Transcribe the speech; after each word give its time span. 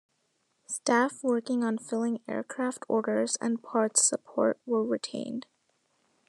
Staff 0.65 1.23
working 1.23 1.63
on 1.63 1.77
filling 1.77 2.21
aircraft 2.27 2.83
orders 2.89 3.37
and 3.39 3.61
parts 3.61 4.03
support 4.03 4.59
were 4.65 4.83
retained. 4.83 5.45